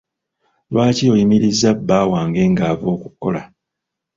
Lwaki 0.71 1.05
oyimiriza 1.13 1.69
bba 1.79 1.99
wange 2.11 2.41
nga 2.51 2.63
ava 2.71 2.87
okukola? 2.95 3.41